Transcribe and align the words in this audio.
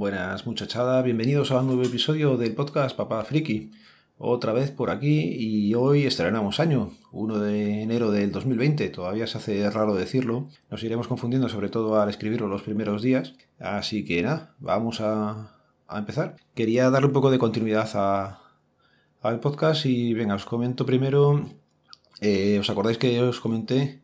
Buenas 0.00 0.46
muchachada, 0.46 1.02
bienvenidos 1.02 1.50
a 1.50 1.60
un 1.60 1.66
nuevo 1.66 1.82
episodio 1.82 2.38
del 2.38 2.54
podcast 2.54 2.96
Papá 2.96 3.22
Friki. 3.22 3.70
Otra 4.16 4.54
vez 4.54 4.70
por 4.70 4.88
aquí 4.88 5.36
y 5.38 5.74
hoy 5.74 6.06
estrenamos 6.06 6.58
año, 6.58 6.92
1 7.12 7.38
de 7.38 7.82
enero 7.82 8.10
del 8.10 8.32
2020, 8.32 8.88
todavía 8.88 9.26
se 9.26 9.36
hace 9.36 9.68
raro 9.68 9.94
decirlo, 9.94 10.48
nos 10.70 10.82
iremos 10.82 11.06
confundiendo 11.06 11.50
sobre 11.50 11.68
todo 11.68 12.00
al 12.00 12.08
escribirlo 12.08 12.48
los 12.48 12.62
primeros 12.62 13.02
días, 13.02 13.34
así 13.58 14.02
que 14.06 14.22
nada, 14.22 14.54
vamos 14.58 15.02
a, 15.02 15.58
empezar. 15.92 16.36
Quería 16.54 16.88
darle 16.88 17.08
un 17.08 17.12
poco 17.12 17.30
de 17.30 17.38
continuidad 17.38 18.38
al 19.20 19.40
podcast 19.40 19.84
y 19.84 20.14
venga, 20.14 20.34
os 20.34 20.46
comento 20.46 20.86
primero, 20.86 21.44
eh, 22.22 22.56
¿os 22.58 22.70
acordáis 22.70 22.96
que 22.96 23.20
os 23.20 23.38
comenté 23.38 24.00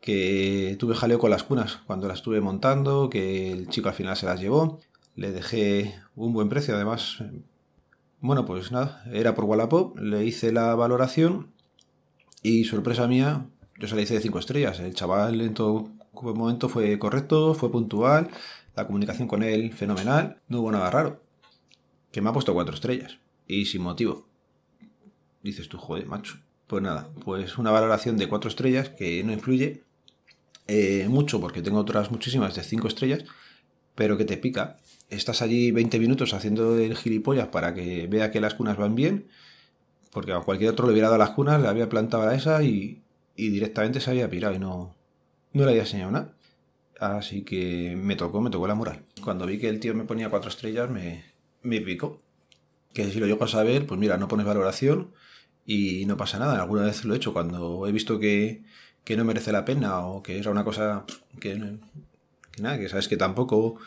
que 0.00 0.76
tuve 0.78 0.94
jaleo 0.94 1.18
con 1.18 1.30
las 1.30 1.42
cunas 1.42 1.80
cuando 1.88 2.06
las 2.06 2.18
estuve 2.18 2.40
montando, 2.40 3.10
que 3.10 3.50
el 3.50 3.68
chico 3.68 3.88
al 3.88 3.96
final 3.96 4.16
se 4.16 4.26
las 4.26 4.38
llevó? 4.38 4.78
Le 5.16 5.32
dejé 5.32 5.94
un 6.16 6.32
buen 6.32 6.48
precio, 6.48 6.74
además. 6.74 7.18
Bueno, 8.20 8.44
pues 8.44 8.72
nada, 8.72 9.04
era 9.12 9.34
por 9.34 9.44
Wallapop, 9.44 9.98
le 9.98 10.24
hice 10.24 10.50
la 10.50 10.74
valoración 10.74 11.52
y 12.42 12.64
sorpresa 12.64 13.06
mía, 13.06 13.46
yo 13.78 13.88
se 13.88 13.96
la 13.96 14.02
hice 14.02 14.14
de 14.14 14.20
5 14.20 14.38
estrellas. 14.38 14.80
El 14.80 14.94
chaval 14.94 15.40
en 15.40 15.54
todo 15.54 15.90
momento 16.12 16.68
fue 16.68 16.98
correcto, 16.98 17.54
fue 17.54 17.70
puntual, 17.70 18.30
la 18.76 18.86
comunicación 18.86 19.28
con 19.28 19.42
él 19.42 19.72
fenomenal, 19.72 20.40
no 20.48 20.60
hubo 20.60 20.72
nada 20.72 20.90
raro. 20.90 21.22
Que 22.12 22.20
me 22.20 22.30
ha 22.30 22.32
puesto 22.32 22.54
4 22.54 22.74
estrellas 22.74 23.18
y 23.46 23.66
sin 23.66 23.82
motivo. 23.82 24.26
Dices 25.42 25.68
tú, 25.68 25.78
joder, 25.78 26.06
macho. 26.06 26.38
Pues 26.66 26.82
nada, 26.82 27.10
pues 27.24 27.58
una 27.58 27.70
valoración 27.70 28.16
de 28.16 28.28
4 28.28 28.48
estrellas 28.48 28.88
que 28.88 29.22
no 29.22 29.32
influye 29.32 29.84
eh, 30.66 31.06
mucho 31.08 31.40
porque 31.40 31.60
tengo 31.60 31.78
otras 31.78 32.10
muchísimas 32.10 32.54
de 32.54 32.62
5 32.62 32.88
estrellas, 32.88 33.24
pero 33.94 34.16
que 34.16 34.24
te 34.24 34.36
pica 34.36 34.78
estás 35.16 35.42
allí 35.42 35.70
20 35.70 35.98
minutos 35.98 36.34
haciendo 36.34 36.78
el 36.78 36.96
gilipollas 36.96 37.48
para 37.48 37.74
que 37.74 38.06
vea 38.06 38.30
que 38.30 38.40
las 38.40 38.54
cunas 38.54 38.76
van 38.76 38.94
bien, 38.94 39.28
porque 40.10 40.32
a 40.32 40.40
cualquier 40.40 40.70
otro 40.70 40.86
le 40.86 40.92
hubiera 40.92 41.08
dado 41.08 41.18
las 41.18 41.30
cunas, 41.30 41.60
le 41.60 41.68
había 41.68 41.88
plantado 41.88 42.28
a 42.28 42.34
esa 42.34 42.62
y, 42.62 43.02
directamente 43.36 44.00
se 44.00 44.10
había 44.10 44.30
pirado 44.30 44.54
y 44.54 44.58
no, 44.58 44.94
no 45.52 45.64
le 45.64 45.70
había 45.70 45.82
enseñado 45.82 46.12
nada. 46.12 46.34
Así 47.00 47.42
que 47.42 47.96
me 47.96 48.16
tocó, 48.16 48.40
me 48.40 48.50
tocó 48.50 48.68
la 48.68 48.76
moral. 48.76 49.04
Cuando 49.22 49.46
vi 49.46 49.58
que 49.58 49.68
el 49.68 49.80
tío 49.80 49.94
me 49.94 50.04
ponía 50.04 50.30
cuatro 50.30 50.48
estrellas, 50.48 50.88
me, 50.88 51.24
me 51.62 51.80
picó. 51.80 52.22
Que 52.92 53.10
si 53.10 53.18
lo 53.18 53.26
llego 53.26 53.44
a 53.44 53.48
saber, 53.48 53.86
pues 53.86 53.98
mira, 53.98 54.16
no 54.16 54.28
pones 54.28 54.46
valoración 54.46 55.10
y 55.66 56.06
no 56.06 56.16
pasa 56.16 56.38
nada. 56.38 56.62
Alguna 56.62 56.84
vez 56.84 57.04
lo 57.04 57.14
he 57.14 57.16
hecho 57.16 57.32
cuando 57.32 57.86
he 57.88 57.92
visto 57.92 58.20
que, 58.20 58.62
que 59.02 59.16
no 59.16 59.24
merece 59.24 59.50
la 59.50 59.64
pena 59.64 60.06
o 60.06 60.22
que 60.22 60.38
era 60.38 60.52
una 60.52 60.62
cosa 60.62 61.04
que, 61.40 61.78
nada, 62.58 62.78
que 62.78 62.88
sabes 62.88 63.08
que 63.08 63.16
tampoco 63.16 63.78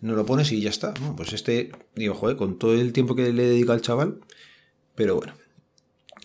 no 0.00 0.14
lo 0.14 0.26
pones 0.26 0.50
y 0.52 0.60
ya 0.60 0.70
está. 0.70 0.94
pues 1.16 1.32
este, 1.32 1.72
digo, 1.94 2.14
joder, 2.14 2.36
con 2.36 2.58
todo 2.58 2.74
el 2.74 2.92
tiempo 2.92 3.14
que 3.14 3.32
le 3.32 3.44
dedica 3.44 3.72
al 3.72 3.80
chaval, 3.80 4.20
pero 4.94 5.16
bueno, 5.16 5.34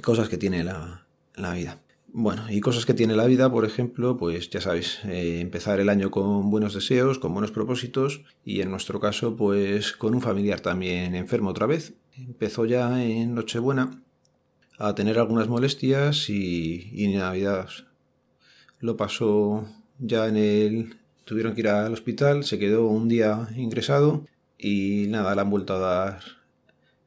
cosas 0.01 0.29
que 0.29 0.37
tiene 0.37 0.63
la, 0.63 1.05
vida. 1.35 1.79
Bueno, 2.11 2.45
y 2.49 2.59
cosas 2.59 2.85
que 2.85 2.95
tiene 2.95 3.15
la 3.15 3.27
vida, 3.27 3.51
por 3.51 3.65
ejemplo, 3.65 4.17
pues 4.17 4.49
ya 4.49 4.61
sabéis, 4.61 4.99
eh, 5.05 5.39
empezar 5.41 5.79
el 5.79 5.89
año 5.89 6.09
con 6.09 6.49
buenos 6.49 6.73
deseos, 6.73 7.19
con 7.19 7.33
buenos 7.33 7.51
propósitos 7.51 8.23
y 8.43 8.61
en 8.61 8.71
nuestro 8.71 8.99
caso, 8.99 9.35
pues 9.35 9.91
con 9.91 10.15
un 10.15 10.21
familiar 10.21 10.59
también 10.59 11.13
enfermo 11.13 11.51
otra 11.51 11.67
vez. 11.67 11.93
Empezó 12.17 12.65
ya 12.65 13.03
en 13.03 13.35
Nochebuena 13.35 14.01
a 14.79 14.95
tener 14.95 15.19
algunas 15.19 15.47
molestias 15.47 16.29
y, 16.29 16.89
y 16.93 17.15
Navidad 17.15 17.69
lo 18.79 18.97
pasó 18.97 19.67
ya 19.99 20.27
en 20.27 20.37
el, 20.37 20.95
Tuvieron 21.29 21.53
que 21.53 21.61
ir 21.61 21.67
al 21.67 21.93
hospital, 21.93 22.43
se 22.43 22.57
quedó 22.57 22.87
un 22.87 23.07
día 23.07 23.49
ingresado 23.55 24.25
y 24.57 25.05
nada, 25.09 25.35
le 25.35 25.41
han 25.41 25.51
vuelto 25.51 25.75
a 25.75 25.77
dar 25.77 26.21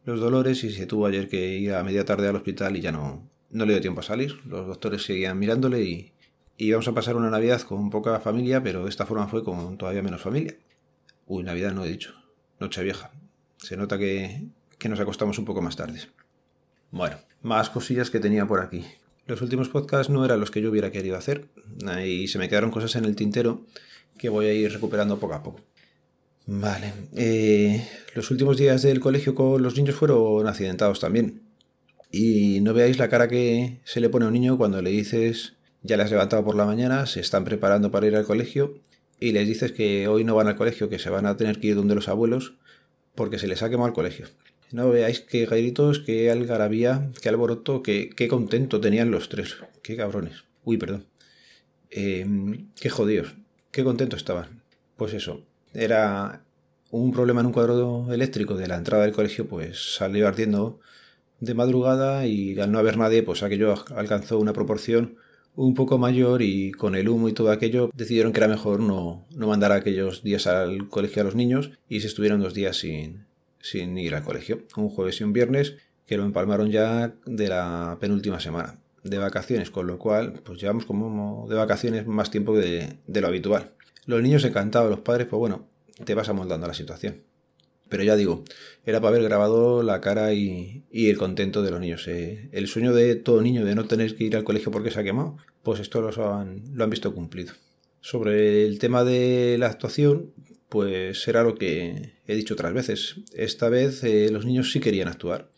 los 0.05 0.21
dolores 0.21 0.63
y 0.63 0.71
se 0.71 0.87
tuvo 0.87 1.07
ayer 1.07 1.29
que 1.29 1.59
ir 1.59 1.75
a 1.75 1.83
media 1.83 2.05
tarde 2.05 2.29
al 2.29 2.37
hospital 2.37 2.77
y 2.77 2.81
ya 2.81 2.93
no, 2.93 3.29
no 3.51 3.67
le 3.67 3.73
dio 3.73 3.83
tiempo 3.83 3.99
a 3.99 4.05
salir. 4.05 4.37
Los 4.47 4.69
doctores 4.69 5.03
seguían 5.03 5.41
mirándole 5.41 5.83
y, 5.83 6.13
íbamos 6.57 6.87
a 6.87 6.95
pasar 6.95 7.17
una 7.17 7.31
Navidad 7.31 7.63
con 7.63 7.91
poca 7.91 8.21
familia, 8.21 8.63
pero 8.63 8.87
esta 8.87 9.07
forma 9.07 9.27
fue 9.27 9.43
con 9.43 9.77
todavía 9.77 10.05
menos 10.05 10.23
familia. 10.23 10.55
Uy, 11.27 11.43
Navidad 11.43 11.73
no 11.73 11.85
he 11.85 11.89
dicho, 11.89 12.15
Noche 12.61 12.85
Vieja. 12.85 13.11
Se 13.57 13.77
nota 13.77 13.99
que, 13.99 14.47
que 14.79 14.89
nos 14.89 15.01
acostamos 15.01 15.37
un 15.41 15.47
poco 15.47 15.63
más 15.63 15.75
tarde. 15.75 15.99
Bueno, 16.93 17.17
más 17.43 17.71
cosillas 17.71 18.09
que 18.09 18.21
tenía 18.21 18.47
por 18.47 18.61
aquí. 18.61 18.85
Los 19.27 19.43
últimos 19.43 19.69
podcasts 19.69 20.11
no 20.11 20.25
eran 20.25 20.39
los 20.39 20.53
que 20.53 20.63
yo 20.63 20.71
hubiera 20.71 20.93
querido 20.93 21.17
hacer 21.17 21.49
y 22.05 22.29
se 22.29 22.39
me 22.39 22.49
quedaron 22.49 22.71
cosas 22.71 22.95
en 22.95 23.05
el 23.05 23.17
tintero 23.17 23.67
que 24.19 24.29
voy 24.29 24.47
a 24.47 24.53
ir 24.53 24.73
recuperando 24.73 25.19
poco 25.19 25.35
a 25.35 25.43
poco. 25.43 25.61
Vale. 26.47 26.93
Eh, 27.17 27.87
los 28.15 28.31
últimos 28.31 28.57
días 28.57 28.83
del 28.83 29.01
colegio 29.01 29.35
con 29.35 29.63
los 29.63 29.77
niños 29.77 29.95
fueron 29.95 30.47
accidentados 30.47 31.01
también. 31.01 31.43
Y 32.11 32.61
no 32.61 32.75
veáis 32.75 32.99
la 32.99 33.09
cara 33.09 33.29
que 33.29 33.81
se 33.85 34.01
le 34.01 34.11
pone 34.11 34.25
a 34.25 34.29
un 34.29 34.35
niño 34.35 34.59
cuando 34.59 34.83
le 34.83 34.91
dices, 34.91 35.55
ya 35.83 35.97
le 35.97 36.03
has 36.03 36.11
levantado 36.11 36.45
por 36.45 36.57
la 36.57 36.67
mañana, 36.67 37.07
se 37.07 37.21
están 37.21 37.45
preparando 37.45 37.91
para 37.91 38.07
ir 38.07 38.17
al 38.17 38.27
colegio 38.27 38.81
y 39.19 39.33
les 39.33 39.47
dices 39.47 39.73
que 39.73 40.09
hoy 40.09 40.25
no 40.25 40.35
van 40.35 40.49
al 40.49 40.57
colegio, 40.57 40.89
que 40.89 40.99
se 40.99 41.11
van 41.11 41.27
a 41.27 41.37
tener 41.37 41.59
que 41.59 41.69
ir 41.69 41.77
donde 41.77 41.95
los 41.95 42.09
abuelos 42.09 42.55
porque 43.15 43.39
se 43.39 43.47
les 43.47 43.63
ha 43.63 43.71
quemado 43.71 43.89
el 43.89 43.95
colegio. 43.95 44.27
No 44.73 44.91
veáis 44.91 45.21
qué 45.21 45.47
gritos, 45.47 46.01
qué 46.01 46.31
algarabía, 46.31 47.11
qué 47.21 47.29
alboroto, 47.29 47.83
qué, 47.83 48.11
qué 48.11 48.27
contento 48.29 48.81
tenían 48.81 49.11
los 49.11 49.29
tres. 49.29 49.57
Qué 49.83 49.97
cabrones. 49.97 50.45
Uy, 50.65 50.79
perdón. 50.79 51.07
Eh, 51.91 52.27
qué 52.81 52.89
jodidos 52.89 53.35
qué 53.73 53.83
contento 53.83 54.17
estaban. 54.17 54.63
Pues 54.97 55.15
eso, 55.15 55.43
era 55.75 56.45
un 56.91 57.11
problema 57.13 57.41
en 57.41 57.47
un 57.47 57.53
cuadro 57.53 58.13
eléctrico 58.13 58.55
de 58.55 58.69
la 58.69 58.77
entrada 58.77 59.05
del 59.05 59.15
colegio, 59.15 59.49
pues 59.49 59.97
salió 59.97 60.29
ardiendo 60.29 60.79
de 61.41 61.55
madrugada 61.55 62.27
y 62.27 62.61
al 62.61 62.71
no 62.71 62.79
haber 62.79 62.99
nadie, 62.99 63.25
pues 63.25 63.43
aquello 63.43 63.75
alcanzó 63.97 64.39
una 64.39 64.53
proporción 64.53 65.17
un 65.57 65.75
poco 65.75 65.99
mayor 65.99 66.43
y 66.43 66.73
con 66.73 66.95
el 66.95 67.09
humo 67.09 67.29
y 67.29 67.33
todo 67.33 67.51
aquello 67.51 67.91
decidieron 67.95 68.33
que 68.33 68.41
era 68.41 68.49
mejor 68.49 68.81
no, 68.81 69.27
no 69.35 69.49
mandar 69.49 69.73
aquellos 69.73 70.23
días 70.23 70.47
al 70.47 70.89
colegio 70.89 71.23
a 71.23 71.25
los 71.25 71.35
niños 71.35 71.73
y 71.89 72.01
se 72.01 72.07
estuvieron 72.07 72.41
dos 72.41 72.55
días 72.55 72.77
sin, 72.77 73.27
sin 73.61 73.99
ir 73.99 74.15
al 74.15 74.23
colegio, 74.23 74.63
un 74.77 74.89
jueves 74.89 75.21
y 75.21 75.25
un 75.25 75.33
viernes 75.33 75.77
que 76.07 76.17
lo 76.17 76.25
empalmaron 76.25 76.71
ya 76.71 77.15
de 77.27 77.49
la 77.49 77.99
penúltima 78.01 78.41
semana 78.41 78.82
de 79.03 79.19
vacaciones, 79.19 79.71
con 79.71 79.87
lo 79.87 79.99
cual 79.99 80.41
pues 80.45 80.61
llevamos 80.61 80.85
como 80.85 81.47
de 81.49 81.57
vacaciones 81.57 82.07
más 82.07 82.31
tiempo 82.31 82.57
de, 82.57 82.99
lo 83.07 83.27
habitual. 83.27 83.73
Los 84.07 84.23
niños 84.23 84.45
encantados, 84.45 84.91
los 84.91 85.01
padres, 85.01 85.27
pues 85.29 85.39
bueno, 85.39 85.69
te 86.05 86.15
vas 86.15 86.29
amoldando 86.29 86.67
a 86.67 86.69
la 86.69 86.75
situación. 86.75 87.23
Pero 87.89 88.05
ya 88.05 88.17
digo, 88.17 88.45
era 88.87 89.01
para 89.01 89.17
haber 89.17 89.29
grabado 89.29 89.83
la 89.83 90.01
cara 90.01 90.33
y, 90.33 90.85
el 90.91 91.19
contento 91.19 91.63
de 91.63 91.71
los 91.71 91.81
niños. 91.81 92.09
Eh, 92.09 92.49
el 92.53 92.67
sueño 92.67 92.95
de 92.95 93.17
todo 93.17 93.43
niño 93.43 93.65
de 93.65 93.75
no 93.75 93.87
tener 93.87 94.17
que 94.17 94.25
ir 94.25 94.37
al 94.37 94.45
colegio 94.45 94.73
porque 94.73 94.91
se 94.91 95.01
ha 95.01 95.05
quemado, 95.05 95.37
pues 95.63 95.79
esto 95.79 96.01
lo 96.01 96.35
han, 96.35 96.63
lo 96.73 96.85
han 96.85 96.91
visto 96.91 97.15
cumplido. 97.15 97.53
Sobre 98.01 98.65
el 98.65 98.79
tema 98.79 99.05
de 99.05 99.57
la 99.59 99.67
actuación, 99.67 100.33
pues 100.73 101.29
era 101.29 101.43
lo 101.43 101.55
que 101.55 102.15
he 102.27 102.35
dicho 102.35 102.55
otras 102.55 102.73
veces. 102.73 103.17
Esta 103.35 103.69
vez 103.69 104.03
eh, 104.05 104.31
los 104.31 104.47
niños 104.47 104.73
sí 104.73 104.81
querían 104.81 105.09
actuar. 105.09 105.51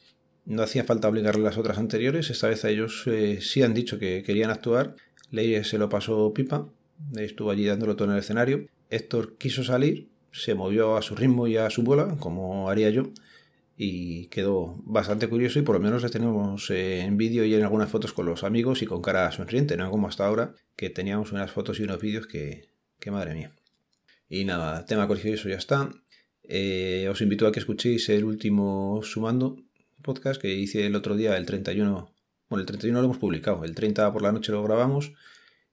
No 0.47 0.63
hacía 0.63 0.85
falta 0.85 1.09
obligarle 1.09 1.43
las 1.43 1.57
otras 1.57 1.79
anteriores, 1.79 2.31
esta 2.31 2.49
vez 2.49 2.65
a 2.65 2.71
ellos 2.71 3.05
eh, 3.07 3.39
sí 3.41 3.63
han 3.63 3.73
dicho 3.73 3.99
que 3.99 4.23
querían 4.23 4.51
actuar. 4.51 4.95
Leire 5.31 5.65
se 5.65 5.79
lo 5.79 5.89
pasó 5.89 6.33
pipa, 6.35 6.69
estuvo 7.17 7.51
allí 7.51 7.65
dándolo 7.65 7.97
todo 7.97 8.09
en 8.09 8.15
el 8.15 8.21
escenario. 8.21 8.67
Héctor 8.91 9.37
quiso 9.39 9.65
salir, 9.65 10.09
se 10.33 10.55
movió 10.55 10.97
a 10.97 11.03
su 11.03 11.15
ritmo 11.15 11.47
y 11.47 11.57
a 11.57 11.71
su 11.71 11.83
bola, 11.83 12.17
como 12.19 12.69
haría 12.69 12.91
yo, 12.91 13.11
y 13.77 14.27
quedó 14.27 14.77
bastante 14.85 15.29
curioso 15.29 15.59
y 15.59 15.63
por 15.63 15.77
lo 15.77 15.81
menos 15.81 16.03
le 16.03 16.11
tenemos 16.11 16.71
eh, 16.71 17.01
en 17.01 17.17
vídeo 17.17 17.45
y 17.45 17.55
en 17.55 17.63
algunas 17.63 17.91
fotos 17.91 18.13
con 18.13 18.27
los 18.27 18.45
amigos 18.45 18.83
y 18.83 18.87
con 18.87 19.01
cara 19.01 19.33
sonriente, 19.33 19.77
no 19.77 19.91
como 19.91 20.09
hasta 20.09 20.27
ahora, 20.27 20.55
que 20.77 20.91
teníamos 20.91 21.33
unas 21.33 21.51
fotos 21.51 21.81
y 21.81 21.85
unos 21.85 22.01
vídeos 22.01 22.27
que, 22.27 22.69
que 23.01 23.11
madre 23.11 23.35
mía. 23.35 23.53
Y 24.29 24.45
nada, 24.45 24.85
tema 24.85 25.07
curioso 25.07 25.49
ya 25.49 25.57
está. 25.57 25.91
Eh, 26.43 27.09
os 27.11 27.21
invito 27.23 27.47
a 27.47 27.53
que 27.53 27.61
escuchéis 27.61 28.09
el 28.11 28.25
último 28.25 29.01
Sumando, 29.03 29.57
podcast 30.05 30.41
que 30.41 30.55
hice 30.55 30.87
el 30.87 30.95
otro 30.95 31.17
día, 31.17 31.37
el 31.37 31.47
31. 31.47 32.15
Bueno, 32.49 32.61
el 32.61 32.67
31 32.67 33.01
lo 33.01 33.07
hemos 33.07 33.19
publicado, 33.19 33.65
el 33.65 33.75
30 33.75 34.13
por 34.13 34.23
la 34.23 34.31
noche 34.31 34.53
lo 34.53 34.63
grabamos, 34.63 35.13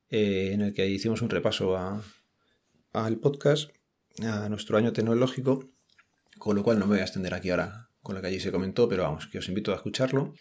eh, 0.09 0.49
en 0.53 0.61
el 0.61 0.73
que 0.73 0.89
hicimos 0.89 1.21
un 1.21 1.29
repaso 1.29 1.77
al 2.93 3.17
podcast, 3.17 3.69
a 4.23 4.49
nuestro 4.49 4.77
año 4.77 4.91
tecnológico, 4.91 5.69
con 6.39 6.55
lo 6.55 6.63
cual 6.63 6.79
no 6.79 6.87
me 6.87 6.93
voy 6.93 7.01
a 7.01 7.03
extender 7.03 7.35
aquí 7.35 7.51
ahora 7.51 7.91
con 8.01 8.15
lo 8.15 8.21
que 8.21 8.27
allí 8.27 8.39
se 8.39 8.51
comentó, 8.51 8.89
pero 8.89 9.03
vamos, 9.03 9.27
que 9.27 9.37
os 9.37 9.47
invito 9.47 9.71
a 9.71 9.75
escucharlo. 9.75 10.33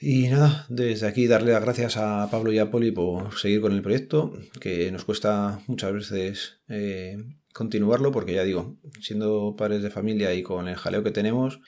Y 0.00 0.28
nada, 0.28 0.66
desde 0.68 1.06
aquí 1.06 1.28
darle 1.28 1.52
las 1.52 1.62
gracias 1.62 1.96
a 1.96 2.28
Pablo 2.30 2.52
y 2.52 2.58
a 2.58 2.70
Poli 2.70 2.90
por 2.90 3.38
seguir 3.38 3.60
con 3.60 3.72
el 3.72 3.82
proyecto, 3.82 4.32
que 4.60 4.90
nos 4.90 5.04
cuesta 5.04 5.60
muchas 5.68 5.92
veces 5.92 6.60
eh, 6.68 7.18
continuarlo, 7.52 8.10
porque 8.10 8.34
ya 8.34 8.42
digo, 8.42 8.78
siendo 9.00 9.54
padres 9.56 9.82
de 9.82 9.90
familia 9.90 10.34
y 10.34 10.42
con 10.42 10.66
el 10.66 10.74
jaleo 10.74 11.04
que 11.04 11.12
tenemos, 11.12 11.60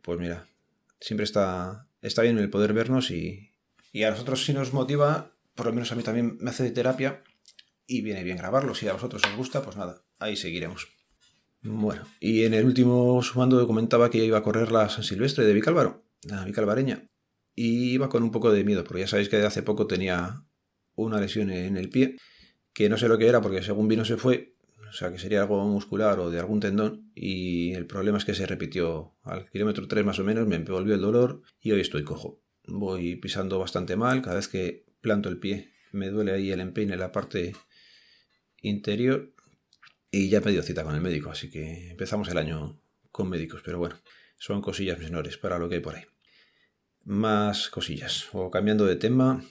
pues 0.00 0.18
mira, 0.18 0.48
siempre 1.02 1.24
está, 1.24 1.86
está 2.00 2.22
bien 2.22 2.38
el 2.38 2.50
poder 2.50 2.72
vernos 2.72 3.10
y, 3.10 3.50
y 3.92 4.04
a 4.04 4.10
nosotros 4.10 4.44
si 4.44 4.52
nos 4.52 4.72
motiva, 4.72 5.36
por 5.54 5.66
lo 5.66 5.72
menos 5.72 5.92
a 5.92 5.96
mí 5.96 6.02
también 6.02 6.38
me 6.40 6.50
hace 6.50 6.62
de 6.62 6.70
terapia 6.70 7.22
y 7.86 8.00
viene 8.02 8.24
bien 8.24 8.38
grabarlo. 8.38 8.74
Si 8.74 8.88
a 8.88 8.94
vosotros 8.94 9.22
os 9.28 9.36
gusta, 9.36 9.62
pues 9.62 9.76
nada, 9.76 10.04
ahí 10.18 10.36
seguiremos. 10.36 10.88
Bueno, 11.62 12.04
y 12.18 12.44
en 12.44 12.54
el 12.54 12.64
último 12.64 13.22
sumando 13.22 13.64
comentaba 13.66 14.10
que 14.10 14.24
iba 14.24 14.38
a 14.38 14.42
correr 14.42 14.72
la 14.72 14.88
San 14.88 15.04
Silvestre 15.04 15.44
de 15.44 15.52
Vicálvaro, 15.52 16.04
la 16.22 16.44
Vicalvareña, 16.44 17.08
y 17.54 17.92
iba 17.92 18.08
con 18.08 18.22
un 18.22 18.30
poco 18.30 18.50
de 18.50 18.64
miedo, 18.64 18.82
porque 18.82 19.02
ya 19.02 19.08
sabéis 19.08 19.28
que 19.28 19.36
de 19.36 19.46
hace 19.46 19.62
poco 19.62 19.86
tenía 19.86 20.44
una 20.94 21.20
lesión 21.20 21.50
en 21.50 21.76
el 21.76 21.88
pie, 21.88 22.16
que 22.72 22.88
no 22.88 22.96
sé 22.96 23.08
lo 23.08 23.18
que 23.18 23.28
era, 23.28 23.40
porque 23.40 23.62
según 23.62 23.88
vino 23.88 24.04
se 24.04 24.16
fue, 24.16 24.56
o 24.92 24.94
sea 24.94 25.10
que 25.10 25.18
sería 25.18 25.40
algo 25.40 25.66
muscular 25.66 26.18
o 26.18 26.30
de 26.30 26.38
algún 26.38 26.60
tendón, 26.60 27.10
y 27.14 27.72
el 27.72 27.86
problema 27.86 28.18
es 28.18 28.26
que 28.26 28.34
se 28.34 28.44
repitió 28.44 29.14
al 29.22 29.48
kilómetro 29.48 29.88
3 29.88 30.04
más 30.04 30.18
o 30.18 30.24
menos, 30.24 30.46
me 30.46 30.58
volvió 30.58 30.94
el 30.94 31.00
dolor 31.00 31.40
y 31.60 31.72
hoy 31.72 31.80
estoy 31.80 32.04
cojo. 32.04 32.42
Voy 32.66 33.16
pisando 33.16 33.58
bastante 33.58 33.96
mal, 33.96 34.20
cada 34.20 34.36
vez 34.36 34.48
que 34.48 34.84
planto 35.00 35.30
el 35.30 35.38
pie 35.38 35.72
me 35.92 36.10
duele 36.10 36.32
ahí 36.32 36.50
el 36.50 36.60
empeine 36.60 36.92
en 36.92 37.00
la 37.00 37.10
parte 37.10 37.54
interior 38.60 39.32
y 40.10 40.28
ya 40.28 40.42
me 40.42 40.50
dio 40.50 40.62
cita 40.62 40.84
con 40.84 40.94
el 40.94 41.00
médico, 41.00 41.30
así 41.30 41.48
que 41.48 41.92
empezamos 41.92 42.28
el 42.28 42.36
año 42.36 42.78
con 43.10 43.30
médicos, 43.30 43.62
pero 43.64 43.78
bueno, 43.78 43.96
son 44.36 44.60
cosillas 44.60 44.98
menores 44.98 45.38
para 45.38 45.58
lo 45.58 45.70
que 45.70 45.76
hay 45.76 45.80
por 45.80 45.96
ahí. 45.96 46.04
Más 47.04 47.70
cosillas, 47.70 48.28
o 48.34 48.50
cambiando 48.50 48.84
de 48.84 48.96
tema, 48.96 49.42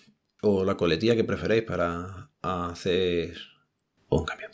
o 0.44 0.64
la 0.66 0.78
coletilla 0.78 1.16
que 1.16 1.24
preferéis 1.24 1.64
para 1.64 2.30
hacer 2.44 3.38
un 4.08 4.24
cambio. 4.24 4.50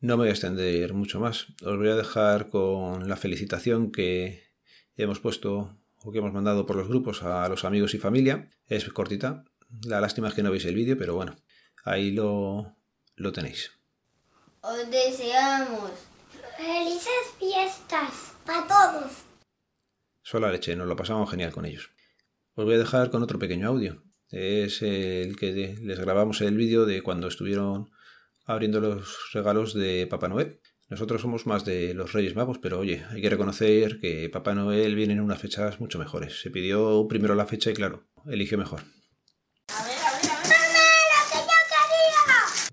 No 0.00 0.16
me 0.16 0.24
voy 0.24 0.28
a 0.28 0.32
extender 0.32 0.92
mucho 0.92 1.20
más, 1.20 1.46
os 1.64 1.76
voy 1.78 1.88
a 1.88 1.94
dejar 1.94 2.50
con 2.50 3.08
la 3.08 3.16
felicitación 3.16 3.90
que 3.90 4.44
hemos 4.94 5.20
puesto 5.20 5.74
o 6.02 6.12
que 6.12 6.18
hemos 6.18 6.34
mandado 6.34 6.66
por 6.66 6.76
los 6.76 6.86
grupos 6.86 7.22
a 7.22 7.48
los 7.48 7.64
amigos 7.64 7.94
y 7.94 7.98
familia. 7.98 8.50
Es 8.68 8.86
cortita, 8.90 9.44
la 9.86 10.02
lástima 10.02 10.28
es 10.28 10.34
que 10.34 10.42
no 10.42 10.50
veis 10.50 10.66
el 10.66 10.74
vídeo, 10.74 10.98
pero 10.98 11.14
bueno, 11.14 11.34
ahí 11.82 12.10
lo, 12.10 12.76
lo 13.14 13.32
tenéis. 13.32 13.72
Os 14.60 14.90
deseamos 14.90 15.92
felices 16.58 17.32
fiestas 17.38 18.34
para 18.44 18.66
todos. 18.66 19.12
Sola 20.22 20.52
leche, 20.52 20.76
nos 20.76 20.88
lo 20.88 20.96
pasamos 20.96 21.30
genial 21.30 21.52
con 21.52 21.64
ellos. 21.64 21.90
Os 22.54 22.66
voy 22.66 22.74
a 22.74 22.78
dejar 22.78 23.10
con 23.10 23.22
otro 23.22 23.38
pequeño 23.38 23.68
audio. 23.68 24.02
Es 24.28 24.82
el 24.82 25.36
que 25.36 25.78
les 25.80 26.00
grabamos 26.00 26.42
el 26.42 26.56
vídeo 26.56 26.84
de 26.84 27.00
cuando 27.00 27.28
estuvieron 27.28 27.90
abriendo 28.46 28.80
los 28.80 29.32
regalos 29.32 29.74
de 29.74 30.06
Papá 30.06 30.28
Noel. 30.28 30.60
Nosotros 30.88 31.20
somos 31.20 31.46
más 31.46 31.64
de 31.64 31.94
los 31.94 32.12
Reyes 32.12 32.36
Magos, 32.36 32.58
pero 32.58 32.78
oye, 32.78 33.04
hay 33.10 33.20
que 33.20 33.28
reconocer 33.28 33.98
que 33.98 34.30
Papá 34.30 34.54
Noel 34.54 34.94
viene 34.94 35.14
en 35.14 35.20
unas 35.20 35.40
fechas 35.40 35.80
mucho 35.80 35.98
mejores. 35.98 36.40
Se 36.40 36.50
pidió 36.50 37.06
primero 37.08 37.34
la 37.34 37.46
fecha 37.46 37.70
y 37.70 37.74
claro, 37.74 38.06
eligió 38.24 38.56
mejor. 38.56 38.82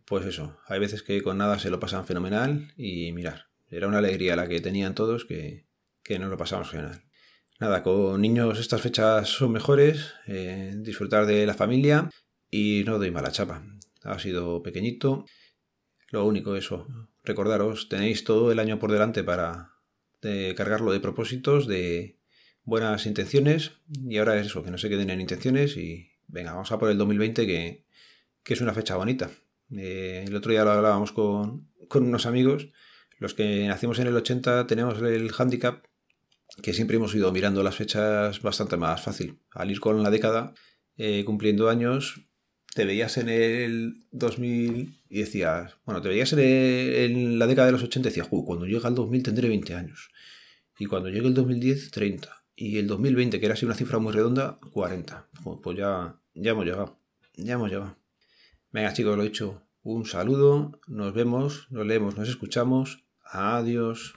Pues 0.06 0.26
eso, 0.28 0.60
hay 0.68 0.80
veces 0.80 1.02
que 1.02 1.24
con 1.24 1.40
nada 1.40 1.58
se 1.58 1.72
lo 1.72 1.80
pasan 1.80 2.06
fenomenal 2.06 2.72
y 2.78 3.12
mirar, 3.14 3.48
era 3.70 3.88
una 3.88 3.98
alegría 3.98 4.36
la 4.36 4.48
que 4.48 4.62
tenían 4.62 4.94
todos 4.94 5.26
que, 5.26 5.66
que 6.04 6.20
nos 6.20 6.30
lo 6.30 6.38
pasamos 6.38 6.70
fenomenal. 6.70 7.04
Nada, 7.60 7.82
con 7.82 8.22
niños 8.22 8.60
estas 8.60 8.82
fechas 8.82 9.30
son 9.30 9.54
mejores, 9.54 10.14
eh, 10.28 10.74
disfrutar 10.78 11.26
de 11.26 11.46
la 11.48 11.54
familia 11.54 12.10
y 12.52 12.84
no 12.86 13.00
doy 13.00 13.10
mala 13.10 13.32
chapa. 13.32 13.64
Ha 14.04 14.20
sido 14.20 14.62
pequeñito, 14.62 15.26
lo 16.14 16.26
único 16.26 16.56
eso, 16.56 16.88
recordaros, 17.24 17.90
tenéis 17.90 18.24
todo 18.24 18.52
el 18.52 18.60
año 18.60 18.78
por 18.78 18.92
delante 18.92 19.24
para 19.24 19.74
cargarlo 20.56 20.92
de 20.94 21.00
propósitos, 21.00 21.68
de 21.68 22.20
buenas 22.64 23.08
intenciones 23.08 23.72
y 23.90 24.20
ahora 24.20 24.40
es 24.40 24.46
eso, 24.46 24.64
que 24.64 24.70
no 24.70 24.78
se 24.78 24.90
queden 24.90 25.10
en 25.10 25.20
intenciones 25.20 25.76
y 25.76 26.12
venga, 26.28 26.52
vamos 26.52 26.72
a 26.72 26.78
por 26.78 26.92
el 26.92 27.00
2020 27.00 27.48
que, 27.48 27.86
que 28.44 28.54
es 28.54 28.62
una 28.62 28.76
fecha 28.76 28.96
bonita. 28.96 29.32
Eh, 29.76 30.24
el 30.28 30.36
otro 30.36 30.52
día 30.52 30.64
lo 30.64 30.72
hablábamos 30.72 31.12
con, 31.12 31.68
unos 31.96 32.26
amigos. 32.28 32.70
Los 33.18 33.34
que 33.34 33.68
nacimos 33.68 33.98
en 33.98 34.06
el 34.06 34.16
80 34.16 34.68
tenemos 34.68 35.02
el 35.02 35.32
handicap 35.36 35.84
que 36.62 36.74
siempre 36.74 36.98
hemos 36.98 37.16
ido 37.16 37.32
mirando 37.32 37.64
las 37.64 37.76
fechas 37.76 38.40
bastante 38.44 38.78
más 38.78 39.02
fácil. 39.02 39.40
Al 39.50 39.72
ir 39.72 39.80
con 39.80 40.04
la 40.04 40.12
década, 40.12 40.54
eh, 40.96 41.24
cumpliendo 41.26 41.70
años, 41.70 42.22
te 42.74 42.86
veías 42.86 43.18
en 43.18 43.30
el 43.30 44.06
2000 44.12 45.00
y 45.10 45.20
decías, 45.20 45.76
bueno, 45.86 46.02
te 46.02 46.10
veías 46.10 46.34
en, 46.34 47.40
la 47.40 47.48
década 47.48 47.68
de 47.68 47.72
los 47.72 47.84
80 47.84 48.08
y 48.08 48.12
decías, 48.12 48.28
cuando 48.28 48.66
llega 48.66 48.90
el 48.90 48.96
2000 48.96 49.24
tendré 49.24 49.48
20 49.48 49.76
años. 49.76 50.10
Y 50.80 50.86
cuando 50.86 51.10
llegue 51.10 51.28
el 51.28 51.34
2010, 51.34 51.92
30. 51.92 52.30
Y 52.56 52.78
el 52.78 52.88
2020, 52.88 53.40
que 53.40 53.46
era 53.46 53.54
así 53.54 53.66
una 53.66 53.76
cifra 53.76 54.00
muy 54.00 54.12
redonda, 54.12 54.58
40. 54.72 55.30
Pues 55.62 55.78
ya, 55.78 56.20
ya 56.34 56.52
hemos 56.52 56.66
llegado. 56.66 57.00
Ya 57.36 57.54
hemos 57.54 57.70
llegado. 57.70 57.98
Venga 58.72 58.94
chicos, 58.94 59.16
lo 59.16 59.24
he 59.24 59.28
dicho. 59.28 59.62
Un 59.84 60.06
saludo, 60.06 60.80
nos 60.88 61.14
vemos, 61.14 61.68
nos 61.70 61.86
leemos, 61.86 62.18
nos 62.18 62.30
escuchamos. 62.30 63.04
Adiós. 63.24 64.16